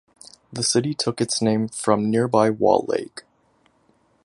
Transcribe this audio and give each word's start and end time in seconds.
The 0.51 0.63
city 0.63 0.95
took 0.95 1.21
its 1.21 1.43
name 1.43 1.67
from 1.67 2.09
nearby 2.09 2.49
Wall 2.49 2.85
Lake. 2.87 3.21